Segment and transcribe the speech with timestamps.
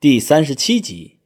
[0.00, 1.18] 第三十七集，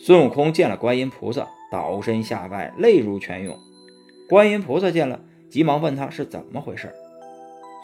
[0.00, 3.56] 孙悟空见了观音菩萨，倒身下拜，泪如泉涌。
[4.28, 6.92] 观音菩萨见了，急忙问他是怎么回事。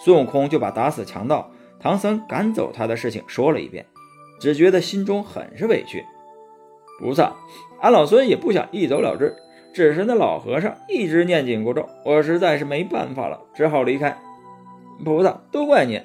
[0.05, 1.49] 孙悟空就把打死强盗、
[1.79, 3.87] 唐僧赶走他的事情说了一遍，
[4.41, 6.05] 只觉得心中很是委屈。
[6.99, 7.37] 菩萨，
[7.81, 9.33] 俺老孙也不想一走了之，
[9.73, 14.19] 只是那老和尚一直念紧箍咒，我实在是没办法了，只好离开。
[15.05, 16.03] 菩萨，都怪你。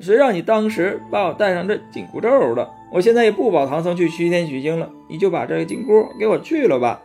[0.00, 2.68] 谁让你当时把我带上这紧箍咒的？
[2.92, 7.02] 我现在也不保唐僧去西天取经了，你就把这个紧箍给我去了吧。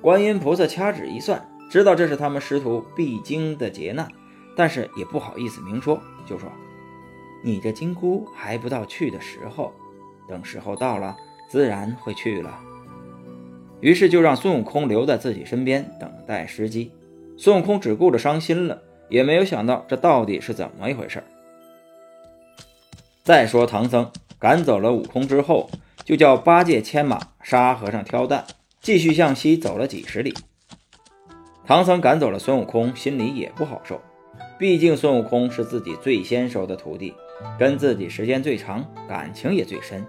[0.00, 4.08] 观音菩萨掐指一算，知道这是他们师徒必经的劫难，
[4.56, 6.50] 但是也不好意思明说，就说
[7.44, 9.72] ：“你这金箍还不到去的时候，
[10.28, 11.16] 等时候到了，
[11.48, 12.58] 自然会去了。”
[13.80, 16.92] 于是就让孙悟空留在自己身边等待时机。
[17.36, 21.22] 孙悟空只顾着伤心了，也没有想到这到底是怎么一回事。
[23.22, 25.70] 再说唐僧赶走了悟空之后，
[26.04, 28.44] 就叫八戒牵马，沙和尚挑担，
[28.80, 30.34] 继续向西走了几十里。
[31.66, 34.00] 唐僧赶走了孙悟空，心里也不好受，
[34.58, 37.14] 毕竟孙悟空是自己最先收的徒弟，
[37.58, 40.04] 跟自己时间最长，感情也最深。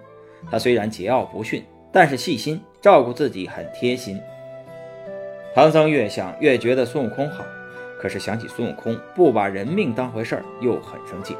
[0.50, 4.18] 他虽然桀骜不驯，但是细心照顾自己，很贴心。
[5.54, 7.44] 唐僧越想越觉得孙悟空好，
[8.00, 11.36] 可是想起孙悟空不把人命当回事儿，又很生气。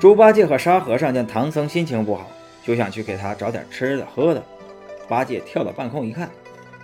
[0.00, 2.30] 猪八戒和沙和尚见唐僧心情不好，
[2.62, 4.40] 就想去给他找点吃的喝的。
[5.08, 6.30] 八戒跳到半空一看，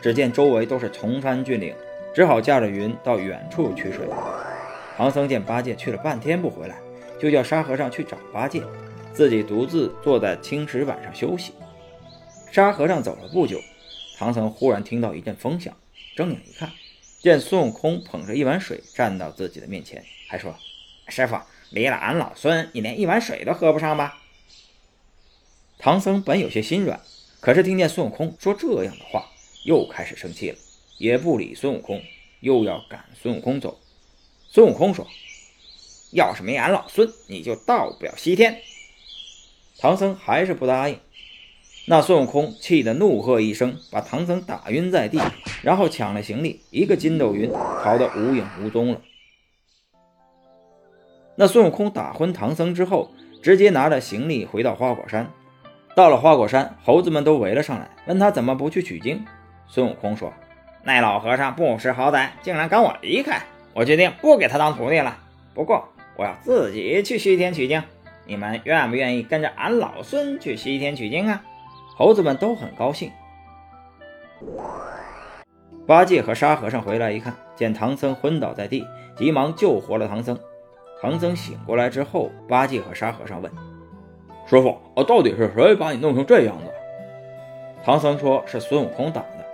[0.03, 1.73] 只见周围都是崇山峻岭，
[2.13, 4.09] 只好驾着云到远处取水。
[4.97, 6.75] 唐僧见八戒去了半天不回来，
[7.21, 8.65] 就叫沙和尚去找八戒，
[9.13, 11.53] 自己独自坐在青石板上休息。
[12.51, 13.61] 沙和尚走了不久，
[14.19, 15.73] 唐僧忽然听到一阵风响，
[16.17, 16.69] 睁眼一看，
[17.21, 20.53] 见孙悟空捧着一碗水站到自己的面前，还说
[21.07, 21.37] ：“师傅。”
[21.75, 24.23] 离了俺老孙，你连一碗水都喝不上吧？
[25.77, 27.01] 唐僧本有些心软，
[27.41, 29.29] 可是听见孙悟空说这样的话，
[29.65, 30.57] 又开始生气了，
[30.99, 32.01] 也不理孙悟空，
[32.39, 33.81] 又要赶孙悟空走。
[34.49, 35.05] 孙悟空说
[36.15, 38.63] ：“要是没俺老孙，你就到不了西天。”
[39.77, 41.01] 唐僧还是不答应。
[41.87, 45.21] 那孙悟空气得怒喝一声，把唐僧打晕在地，
[45.63, 49.03] 然后抢了行李，一个筋斗云逃得无影无踪了。
[51.37, 53.11] 那孙悟空打昏唐僧之后，
[53.43, 55.29] 直接拿着行李回到花果山。
[55.97, 59.25] 到了花果山，猴子们都围了上来，问他怎么不去取经。
[59.67, 60.33] 孙悟空说
[60.85, 63.43] ：“那老和尚不识好歹，竟然赶我离开，
[63.73, 65.17] 我决定不给他当徒弟了。
[65.55, 67.83] 不过我要自己去西天取经，
[68.27, 71.43] 你们愿不愿意跟着俺老孙去西天取经啊？”
[71.97, 73.11] 猴子们都很高兴。
[75.87, 78.85] 八戒和沙和尚回来一看，见唐僧昏倒在地，
[79.17, 80.37] 急忙救活了唐僧。
[81.01, 83.51] 唐僧醒过来之后，八戒和沙和尚问
[84.49, 86.73] ：“师傅，到底是谁把你弄成这样的？”
[87.85, 89.45] 唐僧说：“是孙悟空挡的。”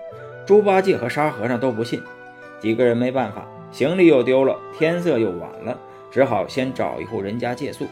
[0.46, 2.00] 猪八戒和沙和尚都不信，
[2.60, 5.76] 几个人没办法，行李又丢了，天色又晚了，
[6.10, 7.86] 只好先找一户人家借宿。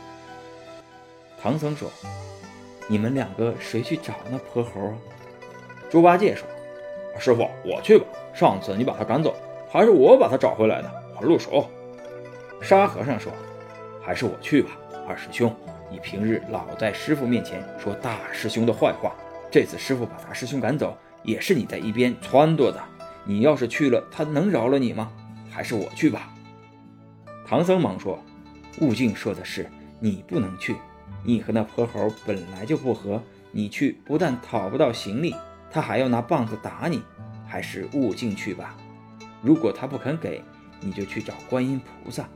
[1.40, 1.88] 唐僧说
[2.86, 4.94] ：“你们两个谁去找那泼猴啊？”
[5.90, 6.46] 猪八戒说
[7.18, 8.04] ：“师傅，我去吧。
[8.32, 9.34] 上次你把他赶走，
[9.68, 11.66] 还是我把他找回来的，我入手。”
[12.60, 13.32] 沙和尚说。
[14.00, 14.70] 还是我去吧，
[15.06, 15.54] 二师兄，
[15.90, 19.12] 你平日老在师傅面前说大师兄的坏话，
[19.50, 22.82] 这次师傅把大师兄赶走，也是你在一边撺掇的。
[23.24, 25.12] 你要是去了，他能饶了你吗？
[25.50, 26.32] 还是我去吧。
[27.46, 28.18] 唐僧忙说
[28.80, 29.68] ：“悟净说的是，
[30.00, 30.74] 你不能去。
[31.22, 35.34] 你和那泼猴本来就不和，你去不但讨不到行李，
[35.70, 37.02] 他还要拿棒子打你。
[37.46, 38.74] 还是悟净去吧。
[39.42, 40.42] 如果他不肯给，
[40.80, 42.26] 你就去找观音菩萨。”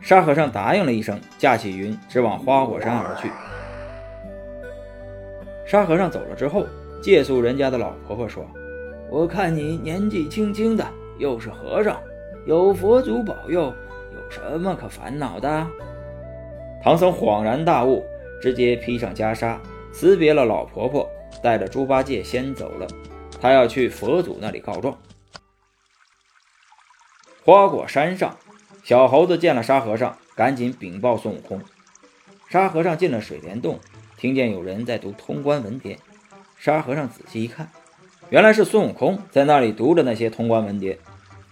[0.00, 3.30] 沙和尚答应了一声，驾起云，直往花果山而去。
[5.66, 6.66] 沙和尚走了之后，
[7.02, 8.44] 借宿人家的老婆婆说
[9.10, 10.84] ：“我看你年纪轻轻的，
[11.18, 12.00] 又是和尚，
[12.46, 13.72] 有佛祖保佑，
[14.14, 15.66] 有什么可烦恼的？”
[16.82, 18.02] 唐僧恍然大悟，
[18.40, 19.58] 直接披上袈裟，
[19.92, 21.08] 辞别了老婆婆，
[21.42, 22.86] 带着猪八戒先走了。
[23.40, 24.96] 他要去佛祖那里告状。
[27.44, 28.34] 花果山上。
[28.90, 31.62] 小猴子见了沙和尚，赶紧禀报孙悟空。
[32.48, 33.78] 沙和尚进了水帘洞，
[34.16, 35.96] 听见有人在读通关文牒。
[36.58, 37.70] 沙和尚仔细一看，
[38.30, 40.98] 原来是孙悟空在那里读着那些通关文牒。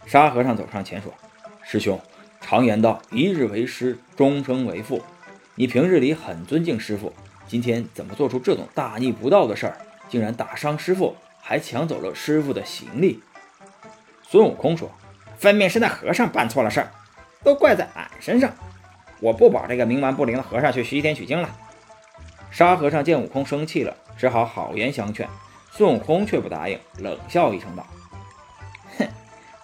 [0.05, 1.15] 沙和尚走上前说
[1.63, 2.01] ：“师兄，
[2.41, 5.01] 常言道，一日为师，终生为父。
[5.55, 7.13] 你平日里很尊敬师傅，
[7.47, 9.79] 今天怎么做出这种大逆不道的事儿？
[10.09, 13.21] 竟然打伤师傅，还抢走了师傅的行李。”
[14.27, 14.91] 孙悟空说
[15.39, 16.91] ：“分明是那和尚办错了事儿。”
[17.43, 18.53] 都怪在俺身上。
[19.21, 21.51] 我不保这个冥顽不灵的和尚去西天取经了。
[22.51, 25.29] 沙和尚见悟空生气了，只好好言相劝。
[25.71, 27.87] 孙悟空却不答应，冷笑一声道
[28.99, 29.07] ：“哼，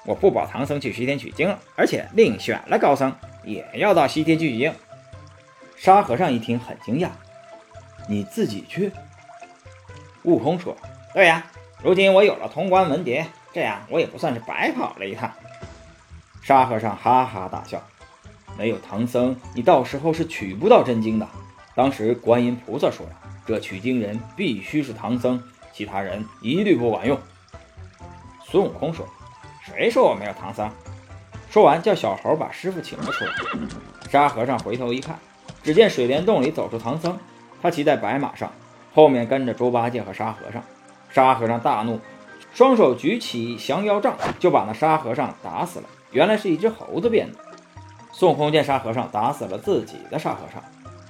[0.04, 4.72] 我不保唐僧去西天取经了，而且另选了高僧，也要到西天去取经。”
[5.76, 7.08] 沙和尚一听，很惊讶
[8.08, 8.92] ：“你自己去？”
[10.24, 10.76] 悟空说
[11.14, 11.46] ：“对呀，
[11.82, 15.32] 如今我有了通关文牒，这样我也不算是白跑了一趟。”
[16.44, 17.82] 沙和尚哈哈大笑
[18.58, 21.26] ：“没有唐僧，你到时候是取不到真经的。
[21.74, 23.12] 当时观音菩萨说了，
[23.46, 25.42] 这取经人必须是唐僧。”
[25.72, 27.18] 其他人一律不管用。
[28.44, 29.08] 孙悟空说
[29.64, 30.70] ：“谁说我没有唐僧？”
[31.48, 33.32] 说完，叫小猴把师傅请了出来。
[34.10, 35.18] 沙和尚回头一看，
[35.62, 37.18] 只见水帘洞里走出唐僧，
[37.62, 38.52] 他骑在白马上，
[38.92, 40.62] 后面跟着猪八戒和沙和尚。
[41.08, 41.98] 沙和尚大怒，
[42.52, 45.88] 双手举起降妖杖，就把那沙和尚打死了。
[46.14, 47.38] 原来是一只猴子变的。
[48.12, 50.62] 孙悟空见沙和尚打死了自己的沙和尚，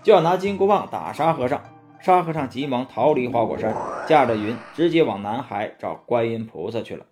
[0.02, 1.62] 就要拿金箍棒打沙和尚。
[2.00, 3.74] 沙和尚急忙逃离花果山，
[4.06, 7.06] 驾着云直接往南海找观音菩萨去了。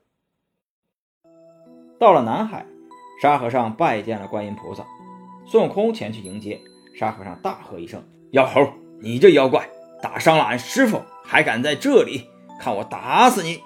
[1.98, 2.66] 到了南海，
[3.22, 4.84] 沙和尚拜见了观音菩萨，
[5.46, 6.60] 孙悟空前去迎接。
[6.94, 8.02] 沙和尚大喝一声
[8.32, 8.66] ：“妖猴，
[9.00, 9.66] 你这妖怪，
[10.02, 12.28] 打伤了俺师傅，还敢在这里？
[12.60, 13.62] 看我打死你！”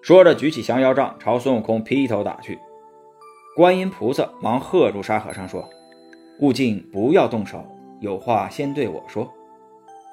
[0.00, 2.58] 说着，举起降妖杖朝孙悟空劈头打去。
[3.56, 5.64] 观音菩萨忙喝住沙和尚说
[6.40, 7.64] ：“悟净，不要动手，
[8.00, 9.32] 有话先对我说。”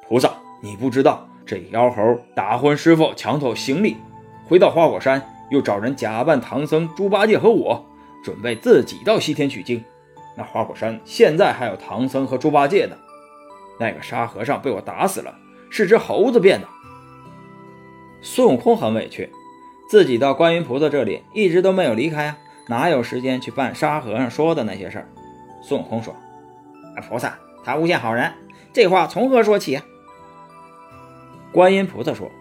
[0.07, 3.97] 菩萨，你不知道这妖猴打昏师傅，抢走行李，
[4.47, 7.83] 回到花果山，又找人假扮唐僧、猪八戒和我，
[8.23, 9.83] 准备自己到西天取经。
[10.37, 12.95] 那花果山现在还有唐僧和猪八戒呢。
[13.79, 15.33] 那个沙和尚被我打死了，
[15.71, 16.67] 是只猴子变的。
[18.21, 19.31] 孙悟空很委屈，
[19.89, 22.37] 自己到观音菩萨这里一直都没有离开啊，
[22.71, 25.07] 哪有时间去办沙和尚说的那些事儿？
[25.61, 26.15] 孙悟空说
[26.95, 28.31] ：“啊菩萨，他诬陷好人，
[28.71, 29.83] 这话从何说起啊？”
[31.51, 32.31] 观音菩萨说：“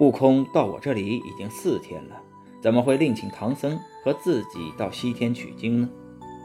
[0.00, 2.16] 悟空到我这里已经四天了，
[2.62, 5.88] 怎么会另请唐僧和自己到西天取经呢？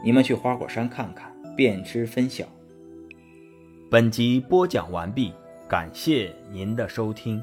[0.04, 2.44] 你们去花果山看看，便知分晓。”
[3.90, 5.32] 本集播讲完毕，
[5.66, 7.42] 感谢您的收听。